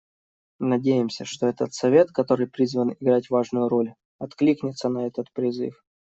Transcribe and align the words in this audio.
Надеемся, 0.57 1.25
что 1.25 1.45
этот 1.45 1.75
Совет, 1.75 2.09
который 2.09 2.47
призван 2.47 2.95
играть 2.99 3.29
важную 3.29 3.69
роль, 3.69 3.93
откликнется 4.17 4.89
на 4.89 5.05
этот 5.05 5.31
призыв. 5.31 5.83